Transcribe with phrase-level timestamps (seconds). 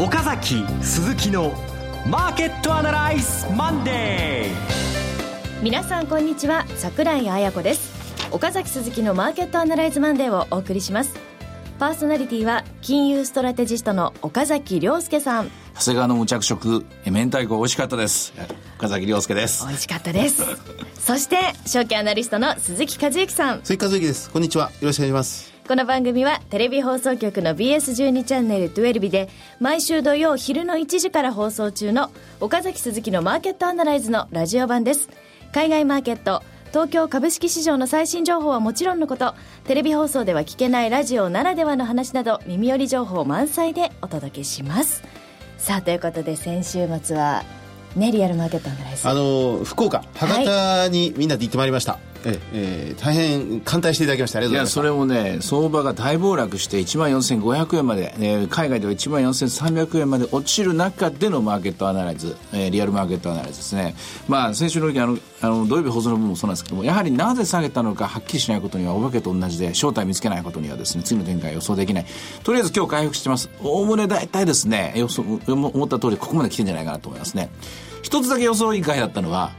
[0.00, 1.52] 岡崎鈴木の
[2.06, 7.92] マーケットアナライズマンデー皆さんこんにちは桜井彩子です。
[8.30, 11.14] 岡崎鈴木のマーケットアナライズマンデーをお送りします。
[11.78, 15.50] パーソナリティは金融ストラテジストの岡崎良介さん。
[15.74, 18.32] 長谷川の無着色明太子美味しかったです。
[18.78, 19.66] 岡崎良介です。
[19.66, 20.42] 美味しかったです。
[20.98, 21.36] そして
[21.66, 23.60] 証券アナリストの鈴木一之さん。
[23.62, 24.30] 鈴木一之です。
[24.30, 24.70] こんにちは。
[24.80, 29.28] よろしくお願いしますこの番組はテレビ放送局の BS12 チャンネル12で
[29.60, 35.08] 毎週土曜昼の1時から放送中の岡崎鈴木のマーケットアナライズのラジオ版です。
[35.52, 45.04] 海外マーケット東京株式市場の最新情報はもちろんのことテレビ放送では聞けないラジオならではの話など耳寄り情報満載でお届けします。
[45.56, 47.44] さあということで先週末は
[47.94, 49.08] ねリアルマーケットアナライズ。
[49.08, 63.94] あの福岡博多にみんなで行ってまいりました、はいええ大変歓待していただきましてありがとうございますそれもね相場が大暴落して1万4500円まで、えー、海外では1万4300円まで落ちる中でのマーケットアナライズ、えー、リアルマーケットアナライズですね。
[64.28, 72.06] まあ先週の時あのあの土曜日放送の部分もそうなんですけどもやはりなぜ下げたのかはっきりしないことにはお化けと同じで正体見つけないことにはですね次の展開予想できない。
[72.42, 73.50] とりあえず今日回復してます。
[73.62, 77.50] おおむね大体ですね予想思った通りここまで来てんじゃないかなと思いますね。
[78.02, 79.52] 一つだけ予想以外だったのは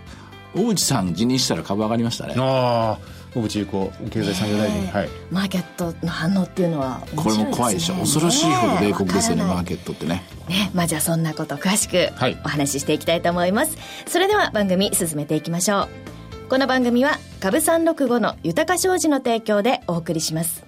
[0.54, 2.36] 大内さん辞任したら株上がりましたね。
[2.38, 7.96] ああ小渕優子経済産業大臣、はい、マーケットの反応っていうのは、ね、これも怖いでしょ。
[7.96, 10.24] 恐ろしいほど冷酷ですよねマーケットってね。
[10.50, 12.10] ねまあじゃあそんなこと詳しく
[12.44, 16.50] お話ししていきたいと思います、はい、それでは番組進めていきましょう。
[16.50, 20.66] この番組は株365の豊か商事の提供でお送りします。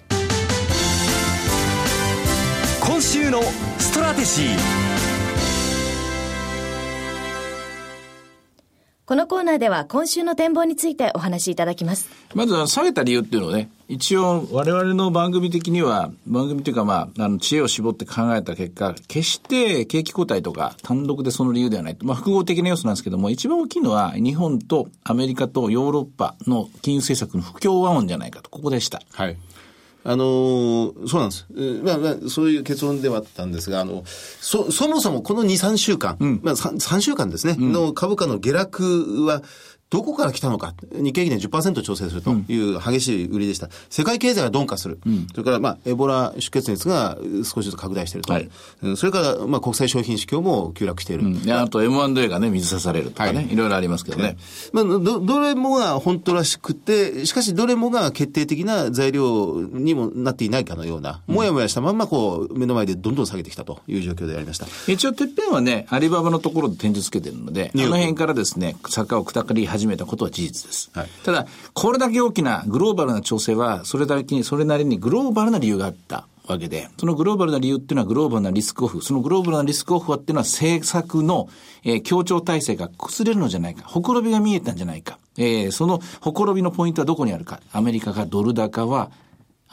[2.80, 3.42] 今週の
[3.78, 4.83] ストラテジー
[9.06, 12.08] このコーナーでは今週の展望についてお話しいただきます。
[12.34, 21.98] まずは下げた理由っていうのをね、一応我々の番組的には、番組というかまあ、あの、知恵を絞って考えた結果、決して景気後退とか単独でその理由ではない。
[22.00, 29.02] まあ、複合的な要素なんですけども、一番大きいのは日本とアメリカとヨーロッパの金融政策の不協和音じゃないかと、ここでした。
[29.12, 29.36] はい。
[30.06, 31.46] あのー、そうなんです。
[31.82, 39.42] まあ、まあ、そういう結論ではあったんですが、あの、そ、そもそもこの2、3週間、うん、まあ3、3週間ですね、うん、の株価の下落は、
[39.90, 43.68] どこから来たのか、日経平均で10%調整するという激しい売りでした。
[43.90, 44.98] 世界経済が鈍化する。
[45.06, 48.32] うん、それから、まあ、エボラ出血熱が少しずつ拡大していると。
[48.32, 48.50] はい、
[48.96, 51.24] それから、まあ、国際商品市況も急落している。
[51.24, 54.36] うん、あと M&A がね、水さされるとかね、はい、いろいろありますけどね。
[54.72, 64.66] まあ、ど、どれもが本当らしくて、しかしどれもが決定的な材料にもなっていないかのような、もやもやしたまんまこう、目の前でどんどん下げてきたという状況でありました。
[64.88, 70.90] 一応、てっぺんはね、アリババのところで点字つけてるので、あの辺からですね、坂を下り始めたことは事実です。
[70.94, 79.02] はい、ただ、これだけ大きなグローバルな調整は、それだけに、それなりにグローバルな理由があったわけで、そのグローバルな理由っていうのはグローバルなリスクオフ。
[79.02, 81.48] そのグローバルなリスクオフはっていうのは政策の、
[81.82, 83.82] えー、協調体制が崩れるのじゃないか。
[83.86, 85.18] ほころびが見えたんじゃないか。
[85.36, 87.60] えー、そのほころびのポイントはどこにあるか。
[87.72, 89.10] アメリカがドル高は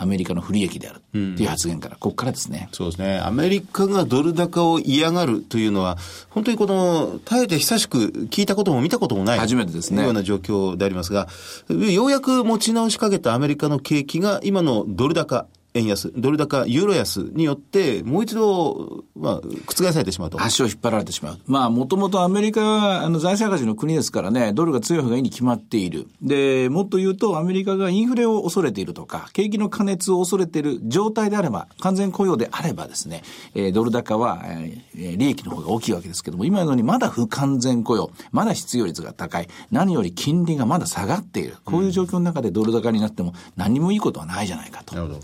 [0.02, 2.70] アメリカの不利益であるっていう発言から、ここからですね。
[2.72, 3.20] そうですね。
[3.20, 6.00] アメリカがドル高を嫌がるというのは、
[6.32, 8.00] 本当にこの、耐えて久しく
[8.32, 9.40] 聞いたことも見たこともない。
[9.40, 10.04] 初めてですね。
[10.04, 11.28] ような状況でありますが、
[11.70, 20.42] ようやく持ち直しかけたアメリカの景気が今のドル高、円安、ドル高、ユーロ安によって、もう一度、まあ、覆されてしまうと。
[20.42, 21.40] 足を引っ張られてしまう。
[21.46, 26.08] まあ、もともとアメリカは、あの、財政赤字の国ですからね、ドルが強い方がいいに決まっている。
[26.22, 33.24] で、もっと言うと、アメリカがインフレを恐れているとか、景気の過熱を恐れている状態であれば、完全雇用であればですね、
[33.56, 41.56] えー、ドル高は、えー、利益の方が大きいわけですけども、今のようにまだ不完全雇用、まだ失業率が高い、何より金利がまだ下がっている。
[41.64, 44.96] こういう状況の中でドル高になっても、何もいいことはないじゃないかと。
[44.96, 45.20] なるほど。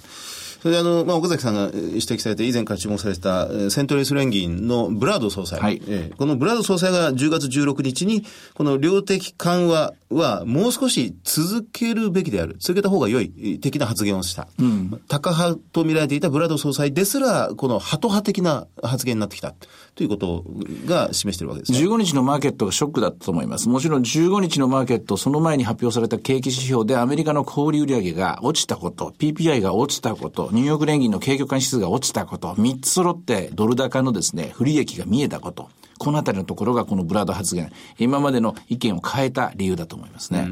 [0.62, 5.60] それであの、まあ、岡崎さんが指摘されて、以前から注目されてた、セントレス連銀のブラード総裁。
[5.60, 12.56] はい、えこのブラード総裁が10月16日に、この量的緩和はもう少し続けるべきである。
[12.60, 14.48] 続けた方が良い的な発言をした。
[14.60, 19.54] うん、高派と見られていたブラード総裁ですら、このハト派的な発言になってきた。
[19.98, 20.46] ということ
[20.86, 21.80] が示しているわけです、ね。
[21.80, 23.68] 15日のマーケットがショックだったと思います。
[23.68, 35.68] もちろん15日のマーケット、その前に発表された景気指標でアメリカの小売売上が落ちたこと、PPI が落ちたこと、ニューヨーク連銀の景況感指数が落ちたこと、3つ揃ってドル高のですね、不利益が見えたこと。
[35.98, 40.48] このあたりのところがこのブラード発言、今までの意見を変えた理由だと思いますね。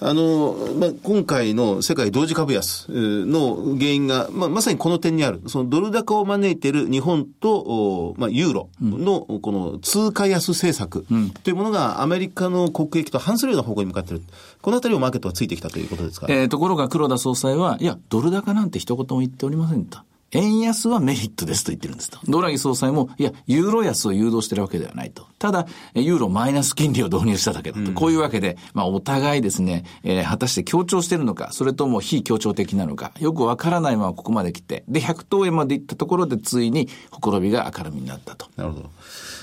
[0.00, 5.40] あの、まあ、今回の世界同時株安の原因が、まあ、まさにこの点にある。
[5.46, 11.06] そのドル高を招いている日本と、まあ、ユーロのこの通貨安政策
[11.42, 14.22] というものがアメリカの国益と反するような方向に向かっている。
[14.62, 16.26] このあたりをマーケットはついてきたということですか？
[16.30, 19.98] えー、ところが黒田総裁は、いや、ドル高なんて一言も言っておりませんと。
[20.34, 22.18] 円安はメリットですと言ってるんですと。
[22.28, 25.26] ドラギ総裁も、いや、ユーロ安を誘導してるわけではないと。
[25.38, 27.84] ただ、ユーロマイナス金利を導入しただけだと。
[27.84, 38.46] うん、こういうわけで、まあ、お互いですね、えー、果たして強調してるのか、それとも非強調的なのか、よくわからないままここまで来て、で、100等円まで行ったところで、ついに、ほころびが明るみになったと。
[38.56, 38.90] なるほど。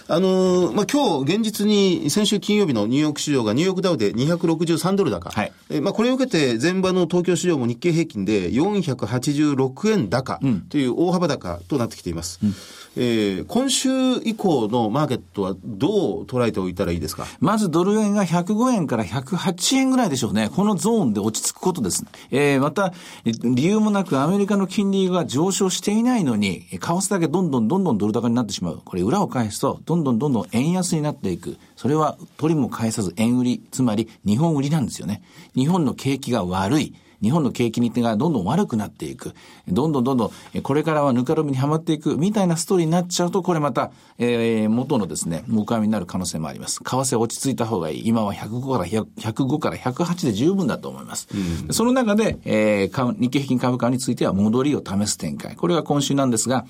[0.07, 5.29] あのー、まあ、今日、現実に先週金曜日のニューヨーク市場がニューヨークダウで263ドル高。
[5.29, 5.53] はい。
[5.69, 10.39] えまあ、これを受けて、前場の東京市場も日経平均で486円高
[10.69, 12.39] という大幅高となってきています。
[12.43, 12.53] うん
[12.97, 13.89] えー、今週
[14.25, 17.25] 以降のマーケットはどう捉えておいたらいいですか？
[17.39, 20.49] まずドル円が105円から108円ぐらいでしょうね。
[20.53, 22.03] このゾーンで落ち着くことです。
[22.31, 22.93] えー、また、
[23.23, 28.81] 理由もなくアメリカの金利が上昇していないのに、為替だけどんどんどんどんドル高になってしまう。
[28.83, 31.55] これ裏を返すと、どんどんどんどん円安になっていく。
[31.77, 35.23] それは取りも返さず円売り、つまり日本売りなんですよね。
[35.55, 36.93] 日本の景気が悪い。
[37.21, 39.33] 日本の景気に手がどんどん悪くなっていく。
[39.67, 46.77] どんどんどんどん、これからはぬかるみにはまっていく、みたいなストーリーになっちゃうと、これまた、えー、元のですね、木阿弥になる可能性もあります。
[46.77, 48.07] 為替落ち着いた方がいい。
[48.07, 51.27] 今は105から105から108で十分だと思います。
[51.67, 55.55] うん、その中で、えー、日経平均株価については戻りを試す展開。
[55.55, 56.65] これが今週なんですが、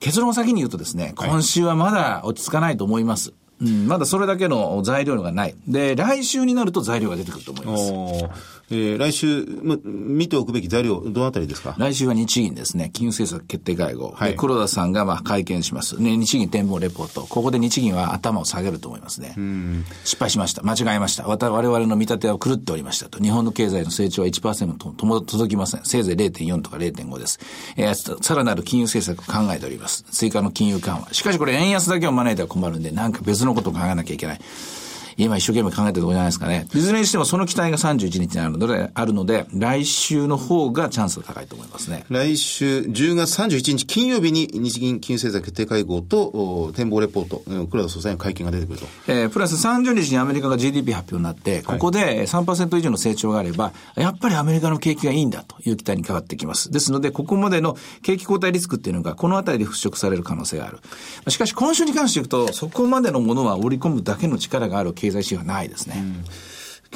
[0.00, 3.32] 結論を先に言うとですね、今週はまだ落ち着かないと思います。
[3.60, 5.54] うん、まだそれだけの材料がない。
[5.66, 8.55] で、来週になると材料が出てくると思います。
[8.68, 11.76] えー、来週、ま、見ておくべき材料、どのあたりですか？
[11.78, 14.12] 来週は日銀ですね、金融政策決定会合。
[14.16, 16.00] はい、黒田さんがまあ会見します。
[16.02, 17.22] ね、日銀展望レポート。
[17.28, 19.36] ここで日銀は頭を下げると思いますね。
[20.04, 20.62] 失敗しました。
[20.62, 21.26] 間違えました。
[21.28, 23.22] 我々の見立ては狂っておりましたと。
[23.22, 25.84] 日本の経済の成長は1%ととも届きません。
[25.84, 27.38] せいぜい0.4とか0.5です。
[27.76, 30.04] えー、さらなる金融政策を考えております。
[30.10, 31.14] 追加の金融緩和。
[31.14, 34.40] しかしこれ円安だけを招いては困るんで、なんか別のことを考えなきゃいけない。
[35.16, 36.66] 今一生懸命考えてるところじゃないですかね。
[36.74, 42.04] いずれにしてもその期待が31日にあるので、あるので、来週の方がチャンスが高いと思いますね。
[42.08, 48.86] 来週、10月31日金曜日に日銀金融政策決定会合と展望レポート、黒田総裁の会見が出てくると。
[49.08, 56.70] えー、プラス30日にアメリカが GDP 発表になって、ここで3%以上の成長があれば、やっぱりアメリカの景気がいいんだという期待に変わってきます。
[56.70, 60.78] ですので、ここまでの景気後退リスクっていうのが、このあたりで払拭される可能性がある。
[61.30, 65.96] しかし、今週に関していくと、そこまでのものは織り込むだけの力がある経経済指標はないですね。
[65.98, 66.24] うん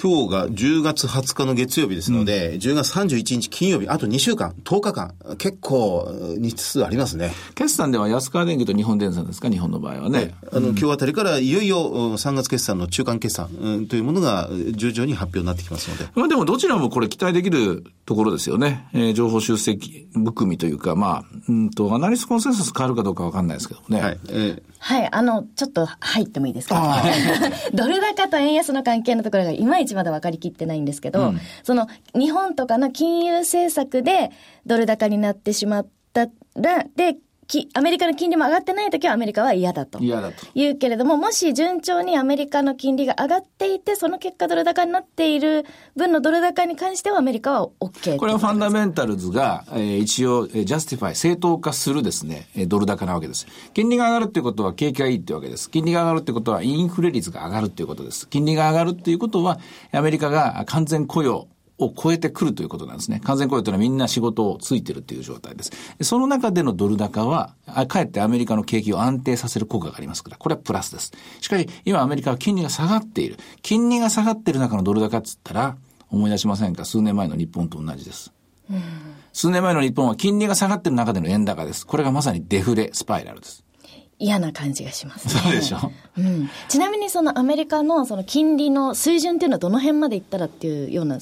[0.00, 6.08] 今日が10月20日の月曜日ですので、うん、10月31日金曜日、あと2週間、10日間、結構
[6.38, 7.32] 日数ありますね。
[7.54, 10.34] 決算では安川電機と日本電産ですか、日本の場合はね。
[10.52, 11.78] あの、今日あたりからいよいよ
[12.16, 16.06] 3月決算の中間決算、うん、というものが徐々に発表になってきますので。
[16.14, 18.88] まあでもどちらもこれ期待できるところですよね。
[18.92, 19.78] えー、情報修正
[20.12, 24.00] 含みというか、まあ、うんと、アナリストコンセンサス変わるかどうかわかんないですけどね。
[24.00, 24.20] はい。
[24.28, 27.02] えーはい、あの、ちょっと入ってもいいですか？
[27.74, 34.30] ドル高と円安の関係のところがいまいちまだ分かりきってないんですけど、うん、その、日本とかの金融政策で
[34.66, 37.16] ドル高になってしまったら、で、
[37.50, 39.98] き、アメリカの金利も上がってない時はアメリカは嫌だと。
[39.98, 40.46] 嫌だと。
[40.54, 45.66] 言うけれども、もし順調にアメリカの金利が上がっていて、その結果ドル高になっている
[45.96, 48.16] 分のドル高に関してはアメリカは OK。
[48.16, 53.46] これはファンダメンタルズが、えー、一応、 justify、正当化するですね、ドル高なわけです。
[53.74, 55.70] 金利が上がるっていうことは景気がいいってわけです。
[55.70, 58.28] 金利が上がるってことはインフレ率が上がるっていうことです。
[58.28, 59.58] 金利が上がるっていうことは、
[59.92, 61.48] アメリカが完全雇用、
[61.80, 63.20] を超えてくるということなんですね。
[63.24, 65.72] 完全雇用というのはみんな仕事をついてるという状態です。
[66.02, 67.54] その中でのドル高は、
[67.88, 71.12] かえってアメリカの景気を安定させる効果がありますから、これはプラスです。
[71.40, 73.38] しかし、今アメリカは金利が下がっている。
[73.62, 75.76] 金利が下がっている中のドル高っつったら、
[76.10, 76.84] 思い出しませんか？
[76.84, 78.32] 数年前の日本と同じです。
[79.32, 81.86] 数年前の日本は金利が下がっている中での円高です。
[81.86, 83.64] これがまさにデフレスパイラルです。
[84.22, 85.78] 嫌な感じがします、ね、そうでしょ、
[86.18, 91.20] うん、ちなみにそのアメリカのその金利の水準っていうのはどの辺までいったらっていうような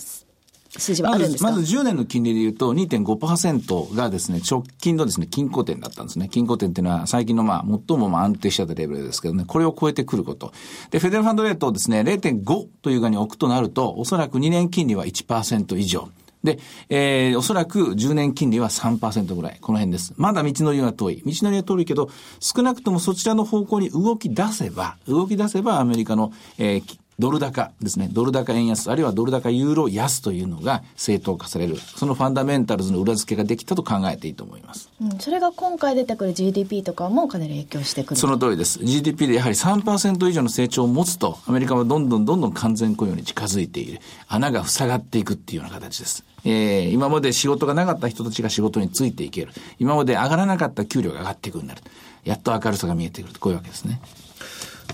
[0.76, 1.50] 数字はあるんですか？
[1.50, 6.28] まずまず10年の金利で言うと2.5%がですね、直近のですね、均衡点だったんですね。
[6.28, 10.52] 均衡点っていうのは最近のまあ、最もまあ安定したレベルですけどね、これを超えてくること。
[10.90, 16.08] で、フェデラルファンドレートをですね、0.5という側に置くとなると、おそらく2年金利は1%以上。
[16.44, 19.58] で、えー、おそらく10年金利は3%ぐらい。
[19.60, 20.14] この辺です。
[20.16, 21.22] まだ道のりは遠い。
[21.26, 28.08] 道のりは遠いけど、少なくともそちらの方向に動き出せば、動き出せばアメリカの、えー、ドル高ですね。
[28.12, 31.76] ドル高円安、あるいはドル高ユーロ安というのが正当化される。
[31.76, 34.88] そのファンダメンタルズの裏付けができたと考えていいと思います。
[35.00, 38.78] うん、それが今回出てくる GDP とかもかなり影響してくるその通りです。
[38.84, 44.00] GDP でやはり3%以上の成長を持つと、アメリカはどんどんどんどん完全雇用に近づいている。
[44.28, 46.25] 穴が塞がっていくっていうような形です。
[46.44, 49.50] えー、今まで仕事がなかった人たちが仕事についていける。
[49.80, 51.82] 今まで上がらなかった給料が上がっていくようになる。
[52.22, 53.40] やっと明るさが見えてくる。
[53.40, 54.00] こういうわけですね。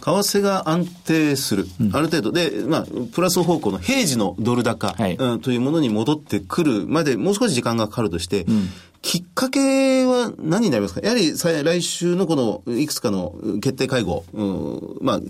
[0.00, 2.32] 替が安定する、うん、ある程度。
[2.32, 8.68] で、まあ、プラス方向の平時のドル高、はい、うん、というものに戻ってくるまでもう少し時間がかかるとして、うん、
[9.02, 11.00] きっかけは何になりますか？
[11.02, 15.20] やはり来週のこのいくつかの決定会合、うん、まあ、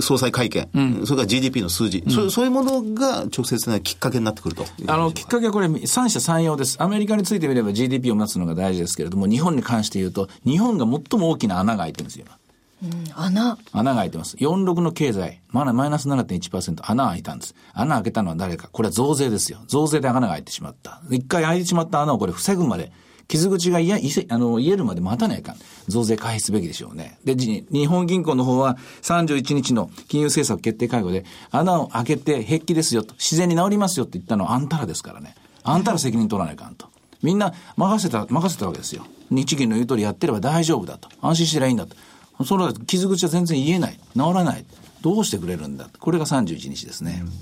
[0.00, 4.64] 総裁会見、うん、それから GDP の数字、うん、そ、そういうものが直接なきっかけになってくると。
[4.86, 6.76] あの、きっかけはこれ、三者三様です。
[6.80, 12.26] アメリカについてみれば GDP を待つのが大事ですけれども、日本に関して言うと、日本が最も大きな穴が開いてるんですよ。
[13.14, 14.36] 穴穴が開いてます。
[14.36, 17.54] 46の経済、まだマイナス7.1%穴開いたんです。
[17.72, 18.68] 穴開けたのは誰か。
[18.70, 19.60] これは増税ですよ。
[19.66, 21.00] 増税で穴が開いてしまった。
[21.10, 22.92] 一回開いてしまった穴をこれ防ぐまで
[23.28, 25.56] 傷口がいや、いせ、あの、癒えるまで待たないかん。
[25.88, 27.18] 増税回避すべきでしょうね。
[27.24, 35.34] で、日本銀行の方は31日の金融政策決定会合で穴を開けて平気ですよと、自然に治りますよって言ったのはあんたらですからね。
[35.64, 36.86] あんたら責任取らないかんと。
[37.22, 39.04] みんな任せた、任せたわけですよ。
[39.30, 41.08] 日銀の言う通りやってれば大丈夫だと。
[41.20, 41.96] 安心してりゃいいんだと。
[42.44, 43.98] それは傷口は全然癒えない。
[44.14, 44.64] 治らない。
[45.02, 45.88] どうしてくれるんだ。
[45.98, 47.20] これが31日ですね。
[47.22, 47.32] うん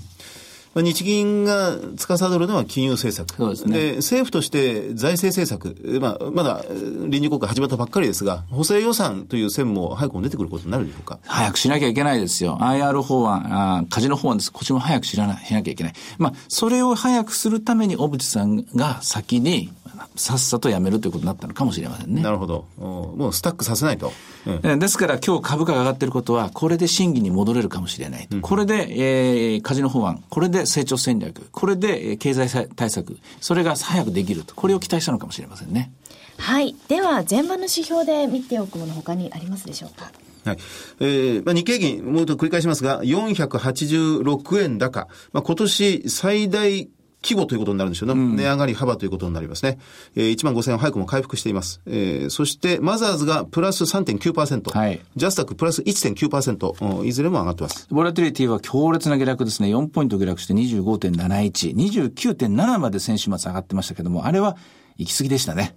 [0.75, 3.37] まあ、日銀が司るのは金融政策。
[3.37, 3.91] そうですね。
[3.91, 6.65] で、政府として財政政策、まあ、まだ
[7.07, 11.19] 臨時国会始まったばっかりですが、補正予算という線も早くも出てくることになるでしょうか？
[11.23, 12.57] 早くしなきゃいけないですよ。
[12.59, 14.51] IR 法案、あカジノ法案です。
[14.51, 15.93] こっちも早く知らない、しなきゃいけない。
[16.17, 19.71] まあ、それを早くするために小渕さんが先に、
[20.15, 22.21] さっさとやめるということになったのかもしれませんね。
[22.21, 22.65] なるほど。
[22.77, 24.11] もうスタックさせないと。
[24.45, 28.27] うん、ですから今日株価が上がっていることは、これで審議に戻れるかもしれない。
[28.31, 34.55] うん、これで、えー、カジノ法案、これで成長戦略、これで経済対策、それが早くできると。
[34.55, 35.91] これを期待したのかもしれませんね。
[36.37, 36.75] はい。
[36.87, 40.11] では、前場の指標で見ておくもの他にありますでしょうか？
[40.43, 40.57] はい。
[40.99, 45.07] えー、まあ、日経銀、もう一度繰り返しますが、486円高。
[45.33, 46.89] まあ、今年最大
[47.25, 48.13] 規模ということになるんでしょうね。
[48.13, 49.79] うん、値上がり幅ということになりますね。
[50.15, 51.81] えー、1万5000円早くも回復しています。
[51.87, 54.77] えー、そして、マザーズがプラス3.9%。
[54.77, 55.01] はい。
[55.15, 57.05] ジャスタックプラス1.9%。
[57.05, 57.87] いずれも上がってます。
[57.89, 59.69] ボラティリティは強烈な下落ですね。
[59.69, 61.75] 4ポイント下落して25.71。
[61.75, 64.57] 29.7まで先週末上がってましたけども、あれは
[64.97, 65.75] 行き過ぎでしたね。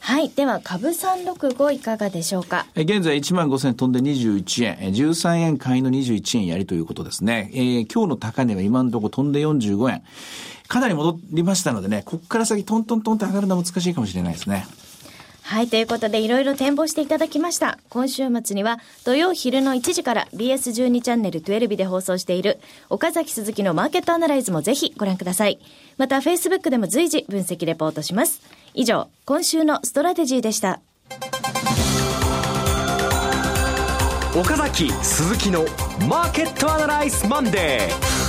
[0.00, 0.30] はい。
[0.30, 2.66] では、株365いかがでしょうか？
[2.74, 7.50] 現在1万5000円飛んで21円、13円買いの21円やりということですね。
[7.54, 10.02] えー、今日の高値は今のところ飛んで45円。
[10.72, 14.66] かなり戻りましたのでね、ここから先トントントンって上がるのは難しいかもしれないですね。
[15.42, 17.78] はい、ということでいろいろ展望していただきました。
[17.90, 25.58] 今週末には土曜昼の1時から BS12 チャンネル12で放送している岡崎鈴木のマーケットアナライズもぜひご覧ください。
[25.98, 28.40] また Facebook でも随時分析レポートします。
[28.72, 30.80] 以上、今週のストラテジーでした。
[34.34, 35.66] 岡崎鈴木の
[36.08, 38.21] マーケットアナライズマンデー。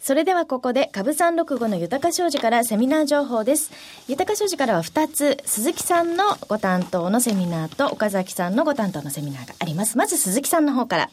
[0.00, 3.70] それではここで株三六五の豊商事からセミナー情報です。
[4.08, 9.98] 豊商事からは2つ、鈴木さんのご担当のセミナーと岡崎さんのご担当のセミナーがあります。
[9.98, 11.10] まず鈴木さんの方から、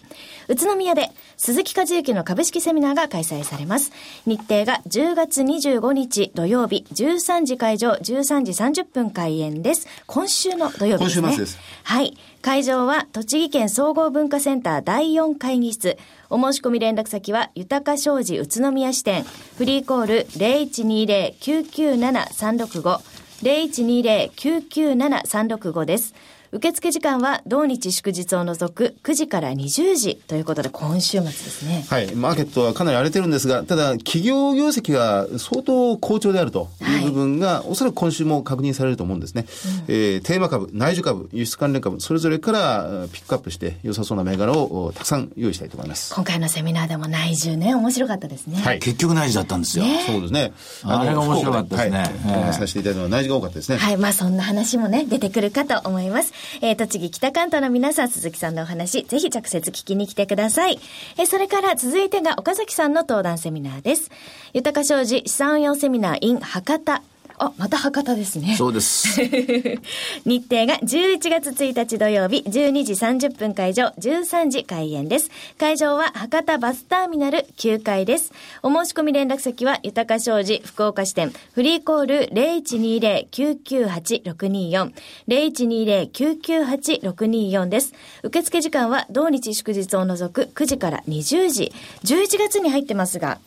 [0.48, 3.91] 宇都宮で鈴木和之の株式セミナーが開催されます。
[4.25, 9.86] 日程が10月25日土曜日、13時会場、13時30分開演です。
[10.06, 11.27] 今週の土曜日ですね。
[11.27, 11.58] 今週末です。
[11.84, 12.17] はい。
[12.41, 15.98] 会場は栃木県総合文化センター第4会議室。
[16.29, 19.24] お申し込み連絡先は、豊か商事宇都宮支店、
[19.57, 23.00] フリーコール0120-997-365、
[23.41, 26.13] 0120-997-365です。
[26.57, 31.85] 受付時間は同日祝日を除く9時から20時ということで今週末ですね。
[31.87, 32.15] はい。
[32.15, 39.45] マーケットはかなり荒れてるんですが、ただ企業業績が相当好調であるという部分が、はい、おそらく今週も確認されると思うんですね。
[39.87, 46.15] うん、えー、テーマ株、内需株、輸出関連株、それぞれからピックアップして良さそうな銘柄をたくさん用意したいと思います。
[46.15, 48.59] 今回のセミナーでも内需ね、面白かったですね。
[48.59, 48.79] はい。
[48.79, 49.85] 結局内需だったんですよ。
[49.85, 50.53] ね、そうですね。
[50.81, 51.99] あれが面白かったですね。
[51.99, 53.77] はい、お話させていただいたのは内需が多かったですね。
[53.77, 53.97] はい。
[53.97, 56.33] まあそんな話もね、出てくるかと思います。
[56.61, 60.79] えー、栃木北関東の皆さん、鈴木さんのお話、ぜひ直接聞きに来てください。
[61.17, 64.11] えそれから続いてが岡崎さんの登壇セミナーです。
[64.53, 67.01] 豊か商事資産運用セミナー in 博多。
[67.39, 68.56] あ、また博多ですね。
[68.56, 69.22] そうです。
[70.25, 75.29] 日程が11月1日土曜日、12時30分会場、13時開演です。
[75.60, 78.34] 会場は博多バスターミナル9階です。
[78.63, 84.91] お申し込み連絡先は、豊か商事福岡支店、フリーコール0120-998-624、
[85.27, 87.94] 0120-998-624です。
[88.24, 91.72] 受付時間は、同日祝日を除く9時から20時。
[92.03, 93.38] 11月に入ってますが、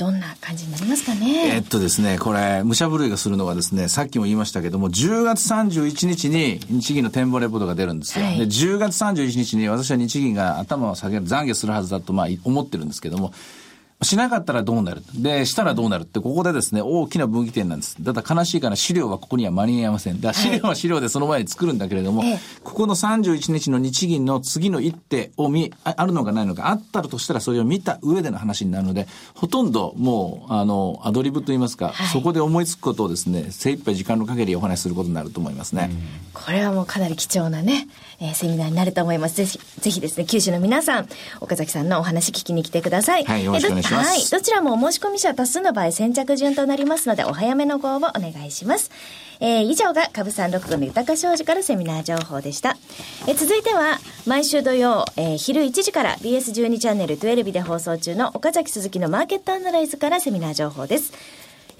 [0.00, 1.56] どんな感じになりますかね？
[1.56, 8.24] えっとですね、これ、武者震いがするのがですね、さっきも言いましたけども、10月31日に日銀の展望レポートが出るんですよ。
[8.24, 13.34] はい、で、10月31日に私は日銀が頭を下げる、懺悔するはずだと、まあ、思ってるんですけども、
[14.02, 15.02] しなかったらどうなる？
[15.14, 18.02] で、したらどうなるって、ここでですね、大きな分岐点なんです。
[18.02, 20.20] ただ悲しいから資料はここには間に合いません。
[20.20, 35.90] だ資料は資料でその前に作るんだけれども、はい、ここの31日の日銀の次の一手を見、あるのかないのか、あったらとしたらそれを見た上での話になるので、ほとんどもう、あの、アドリブといいますか、はい、そこで思いつくことをですね、精一杯時間の限りお話しすることになると思いますね。
[36.32, 37.86] これはもうかなり貴重なね、
[38.18, 39.36] えー、セミナーになると思います。
[39.36, 41.08] ぜひ、ぜひですね、九州の皆さん、
[41.40, 43.24] 岡崎さんのお話聞きに来てください。
[43.24, 43.89] はい、よろしくお願いします。
[43.96, 48.90] はい、どちらもお申し込み者多数の場合先着順となりますので、お早めのご応募お願いします。
[49.40, 52.76] えー、以上が株三六五の豊か商事からセミナー情報でした。
[53.26, 61.12] えー、続いては、毎週土曜、えー、昼1時から BS12 チャンネル12で放送中の岡崎鈴木のマーケットアナライズからセミナー情報です。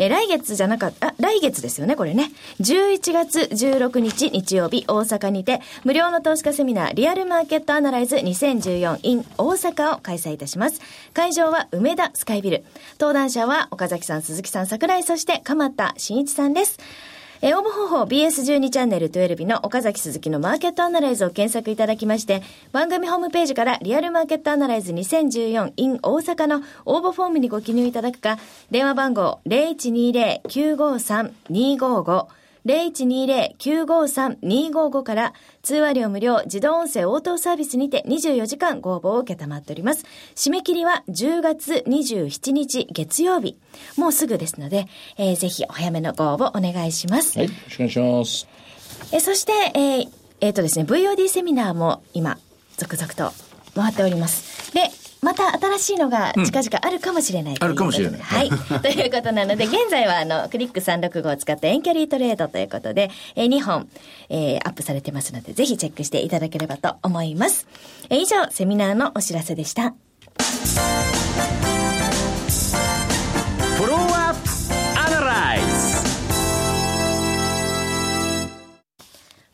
[0.00, 2.32] え来月じゃなかった、来月ですよね、これね。
[2.60, 10.80] 11月16日日曜日、大阪にて、無料の投資家セミナー、リアルマーケットアナライズ 2014in 大阪を開催いたします。
[11.12, 12.64] 会場は梅田スカイビル。
[12.98, 16.78] 登壇者は岡崎さん、鈴木さん、桜井、そして鎌田真一さんです。
[17.42, 28.36] えー、応募方法 BS12 チャンネル12日の岡崎鈴木のマーケットアナライズを検索いただきまして、番組ホームページからリアルマーケットアナライズ 2014in 大阪の応募フォームにご記入いただくか、
[28.70, 32.26] 電話番号0120-953-255
[32.66, 40.04] 0120-953-255から通話料無料自動音声応答サービスにて24時間ご応募を受けたまっております。
[40.34, 43.56] 締め切りは10月27日月曜日。
[43.96, 44.86] もうすぐですので、
[45.16, 47.38] えー、ぜひお早めのご応募お願いします。
[47.38, 48.48] はい、よろしくお願いします。
[49.12, 50.08] えそして、えー、
[50.40, 52.38] えー、とですね、VOD セミナーも今、
[52.76, 53.32] 続々と
[53.74, 54.74] 回っております。
[54.74, 54.90] で、
[55.22, 58.20] また新しいのが近々あるかもしれない、うん、あるかもしれない。
[58.20, 58.50] はい。
[58.80, 63.88] ということなので、現在はあの、クリック365を使った遠距離トレードということで、えー、2本、
[64.28, 67.66] えー、アップされてますので、ぜひチェックしていただければと思います。
[68.08, 69.94] えー、以上、セミナーのお知らせでした。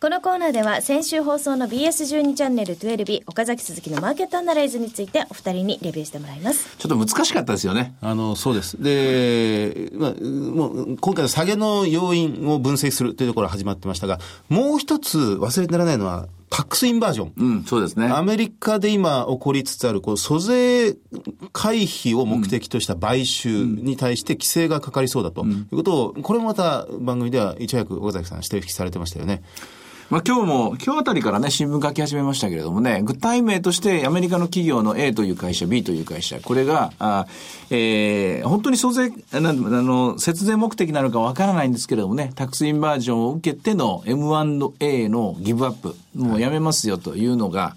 [0.07, 6.77] このコーナーでは先週放送の BS12 チャンネル12岡崎鈴木のマーケットアナライズについてお二人にレビューしてもらいます。
[6.79, 7.97] ちょっと難しかったですよね。
[8.01, 8.81] あの、そうです。
[8.81, 17.33] で、まあ、もう、今回は下げの要因を分析するというところが始まってましたが、もう一つ忘れてならないのは、タックスインバージョン。
[17.37, 18.07] うん、そうですね。
[18.07, 20.95] アメリカで今起こりつつある、こう、租税
[21.53, 29.43] 回避を目的とした買収に対して規制がかかりそうだということを、これもまた番組ではいち早く岡崎さん指摘されてましたよね。
[30.09, 37.27] まあ今日も、今日あたりからね、新聞書き始めましたけれどもね、具体名としてアメリカの企業の A という会社、B という会社、これが、あ
[37.71, 47.75] えー、本当に租税、なんあの、節税目的なのかわからないんですけれどもね、タックスインバージョンを受けての M&A のギブアップ、もうやめますよというのが、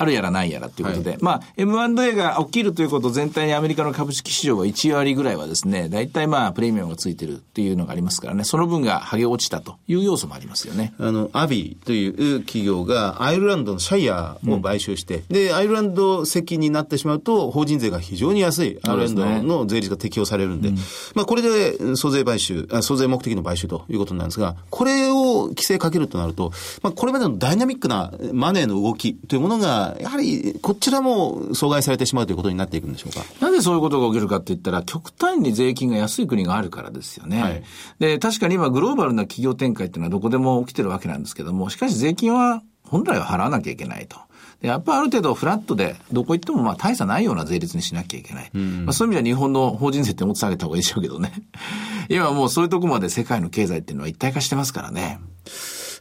[0.00, 10.94] あるやらないやらということで、はい、まあ、M&A が起きるということ全体にアメリカの株式市場は1割ぐらいはですね、大体まあ、プレミアムがついてるっていうのがありますからね、その分が剥げ落ちたという要素もありますよね。
[10.98, 20.76] あの、アビーという企業がアイルランドのシャイヤーを買収して、うん、で、アイルランド席になってしまうと、法人税が非常に安い、アイルランドの税率が適用されるんで、うん、
[21.14, 33.24] まあ、これで租税買収あ、租税目的の買収ということなんですが、これを規制かけるとなると、まあ、これまでのダイナミックなマネーの動きというものが、やはりこちらも阻害されてしまうということになっていくんでしょうか？
[33.40, 37.42] なぜそういうことが起きるかって言ったら、極端に税金が安い国があるからですよね。
[37.42, 37.62] はい、
[37.98, 44.16] で、確かに今グローバルな企業展開っていうのはどこでも起きてるわけなんですけども、しかし税金は本来は払わなきゃいけないと。
[44.60, 48.50] でやっぱある程度フラットで、どこ行ってもまあ大差ないような税率にしなきゃいけない。
[48.54, 51.32] うん、まあ、そういう意味では日本の法人税ってもっと下げた方がいいでしょうけどね。
[52.10, 55.18] 今もうそういうとこまで世界の経済っていうのは一体化してますからね。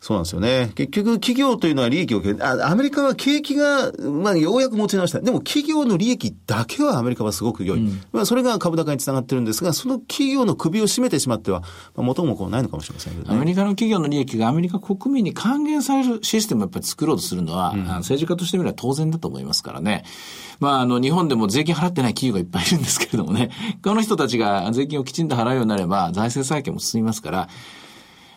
[0.01, 0.71] そうなんですよね。
[0.75, 5.19] 結局、企業というのは利益をあ、アメリカは景気が、まあ、ようやく持ち直した。
[5.19, 7.79] でも、企業の利益だけはアメリカはすごく良い。
[7.79, 13.35] うん、まあ、それが株高につながってるんですが、その企業の首を絞めてしまっては、まあ、元も子もないのかもしれませんけどね。
[13.35, 20.05] アメリカの企業の利益がアメリカ国民に還元されるシステムをやっぱり作ろうとするのは、うん、政治家としてみれば当然だと思いますからね。
[20.59, 23.49] まあ、あの、日本でも税金払ってない企業がいっぱいいるんですけれどもね、
[23.83, 27.49] この人たちが税金をきちんと払うようになれば、財政再建も進みますから、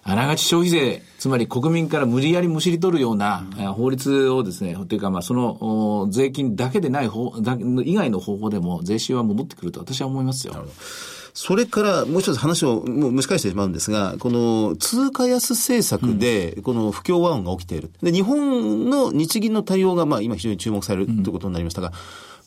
[0.05, 7.33] あながち消費税、つまり国民から無理やりむしり取るような、法律をですね、というかまあその税金だけでない方、
[7.85, 10.67] 以外の方法でも税収は戻ってくると私は思いますよ。
[11.35, 17.91] それからもう一つ話をもう蒸し返してしまうんですが、この通貨安政策で、この不協和音が起きている。
[18.03, 21.93] で、日本の日銀の対応がまあ今非常に注目されるということになりましたが、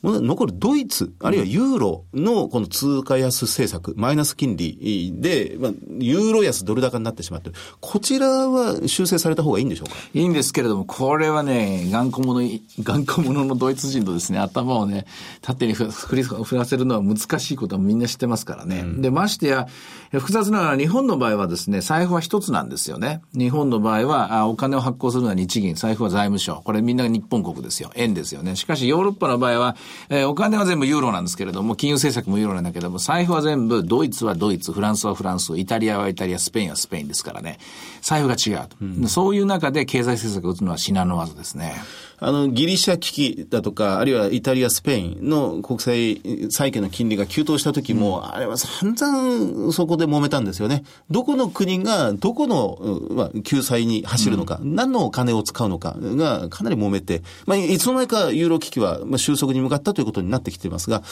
[0.03, 7.55] 残るドイツ、あるいはユーロのこの通貨安政策、マイナス金利で、まあ、ユーロ安ドル高になってしまってる。
[7.79, 9.95] こちらは修正された方がいいんでしょうか？
[10.13, 15.05] いいんですけれども、これはね、頑固者、頑固者のドイツ人とですね、頭をね、
[15.41, 18.81] 縦に振り振らせるのは難しいことはみんな知ってますからね。
[18.81, 19.67] うん、で、ましてや、
[20.11, 23.21] 複雑なのは日本の場合はですね、財布は一つなんですよね。
[23.33, 26.61] 日本の場合は、あお金を発行するのは日銀、財布は財務省。
[26.63, 27.91] これみんなが日本国ですよ。
[27.95, 28.55] 円ですよね。
[28.55, 29.75] しかしヨーロッパの場合は、
[30.09, 37.59] えー、お金は全部ユーロなんですけれども、金融政策もユーロなんだけども、財布は全部、ドイツはドイツ、フランスはフランス、イタリアはイタリア、スペインはスペインですからね。
[38.01, 38.77] 財布が違うと。
[38.81, 41.75] うん、そういう中で経済政策を打つのは至難の技ですね。
[42.17, 50.83] あの、ギリシャ危機だとか、あるいはイタリア、スペインの国際債券の金利が急騰した時も、うん、あれは散々そこで揉めたんですよね。
[51.09, 52.79] どこの国が、どこの、
[53.11, 61.03] まあ、救済に走るのか、うん、何のお金を使うのかがかなり揉めて、まあ、いつの間にかユーロ危機は、まあ、収束に向かったということになってきていますが、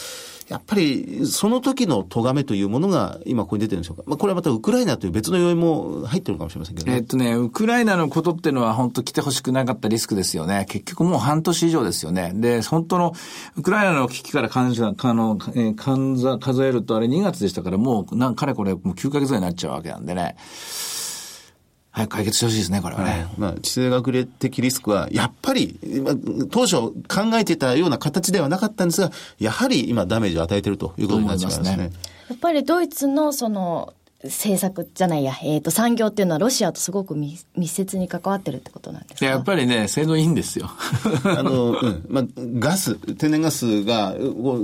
[0.49, 4.03] やっぱりその時の咎めというものが今ここに出てるんでしょうか。
[4.05, 6.97] まあ、これはまたウクライナという別の要因も入ってるかもしれませんけどね。
[6.97, 10.65] えっとね、ウクライナのことっていうのは本当来てほしくなかったリスクですよね。
[10.69, 12.31] 結局もう半年以上ですよね。
[12.35, 13.13] で、本当の
[13.55, 20.35] ウクライナの危機から関あの、えー、数えるとあれ2月でしたからもう、なんかれこれもう9ヶ月ぐらいになっちゃうわけなんでね。
[21.93, 23.27] 早く解決してほしいですね、これはね。
[23.37, 25.79] まあ、地政学的リスクは、やっぱり、
[26.51, 26.93] 当初考
[27.35, 31.91] えていたような形ではなかったんですが、やはり今ダメージを与えているということになりますね。
[32.29, 39.25] やっぱりドイツのその、政策じゃないや、えっ、ー、と、産業っていうのはロシアとすごく密接に関わってるってことなんですか？
[39.25, 40.69] やっぱりね、性能いいんですよ。
[41.25, 44.15] あの、うん、まあ、ガス、天然ガスが、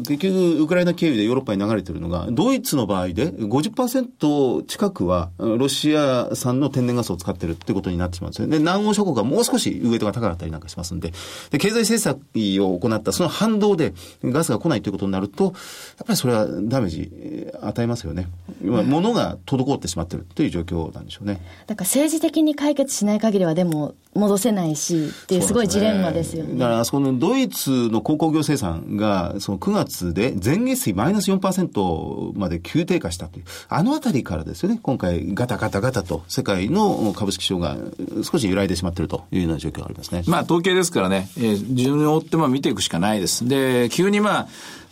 [0.08, 8.54] 結局、ウクライナ経由でヨーロッパに流れてるのが、ドイツの場合で50%近くは、ロシア産の天然ガスを使ってるってことになってしまうんですよね。
[8.54, 11.12] で、南欧諸国はもう少しウエイトが高かったりなんかしますんで、
[11.52, 12.20] で、経済政策
[12.64, 13.94] を行ったその反動で
[14.24, 15.54] ガスが来ないということになると、やっ
[16.06, 18.30] ぱりそれはダメージ与えますよね。
[18.64, 21.42] うん、物が滞ってしまってるという状況なんでしょうね。
[21.68, 26.54] だから政治的に解決しない限りはでも戻せないしっていうすごいジレンマですよね。
[26.54, 37.78] ねだからあそこのドイツの鉱工業生産がその9月で前月比マイナス4%まで急低下したという、あのあたりからですよね、今回ガタガタガタと世界の株式市場が
[38.24, 40.24] 少し揺らいでしまっているというような状況がありますね。
[40.28, 43.48] まあ統計ですからね、えー、順を追ってまあ見ていくしかないです。
[43.48, 44.48] で、急にまあ、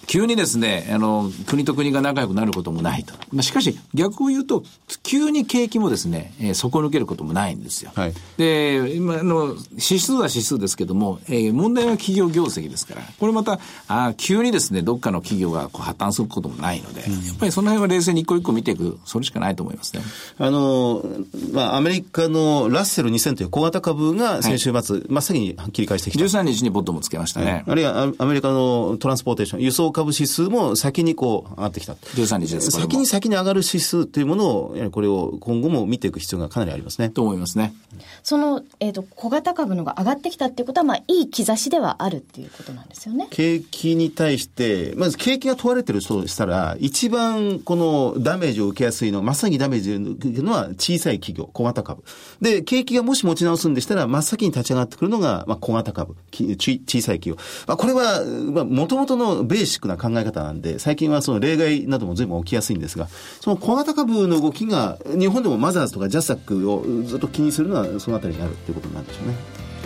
[0.08, 3.14] 急にですね、あの、国と国が仲良くなることもないと。
[3.34, 4.64] まあ、しかし、逆を言うと、
[5.04, 7.92] 急に景気もですね、えー、底抜けることもないんですよ。
[7.94, 20.04] はい、で、今の、指数は指数ですけども、えー、問題は企業業績ですから、これまた、あ急にですね、どっかの企業がこう破綻することもないので、うん、やっぱりその辺は冷静に一個一個見ていく、それしかないと思いますね。
[20.38, 21.04] あの、
[21.52, 26.24] まあ、アメリカのラッセル2000という小型株が先週末、はい、真っ先に切り返してきた。
[26.24, 27.66] 13日にボトムつけましたね。
[27.68, 31.94] あるいはアメリカのトランスポーテーション、輸送株指数も先にこう上がってきた。
[31.94, 32.70] 13日です。
[32.70, 37.10] 先に先に上がる指数というものを、やはりこれを今後も見ていく必要がかなりありますね。
[37.10, 37.74] と思いますね。
[38.22, 43.28] その、えっ、ー、と、小型株のが上がってきたっていうことは、まあ、いい兆しではあるっていうことなんですよね。
[43.32, 52.04] 景気に対して、まず景気が問われてるとしたら、一番このダメージを受けやすいの、まさにダメージを受けるのは小さい企業、小型株。
[52.40, 57.38] で、景気がもし持ち直すんでしたら、真っ先に立ち上がってくるのが、まあ、小型株、小さい企業。
[57.66, 63.08] まあ、これは、まあ、元々のベーシックな考え方なんで、で、最近はその例外なども随分起きやすいんですが、
[63.40, 69.36] その小型株の動きが、日本でもマザーズとかジャスタックをずっと気にするのは、そのあたりにあるっていうことなんでしょうね。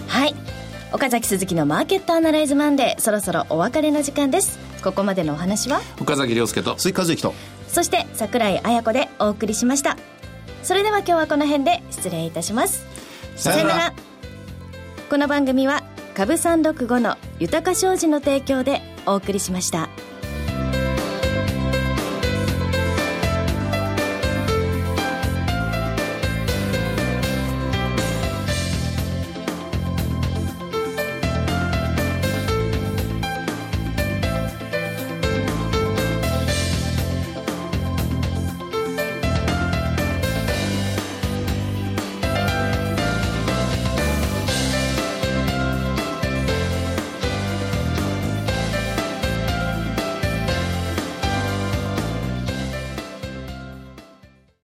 [0.08, 0.36] はい。
[0.94, 4.60] 岡崎鈴木のマーケットアナライズマンデー、そろそろお別れの時間です。
[4.84, 5.82] ここまでのお話は？
[6.02, 7.34] 岡崎亮介と鈴木和之と
[7.68, 9.96] そして櫻井彩子でお送りしました
[10.64, 12.86] それでは今日はこの辺で失礼いたします
[13.36, 13.94] さよなら
[15.10, 15.84] この番組は
[16.16, 19.90] 株三六五の豊か商事の提供でお送りしました。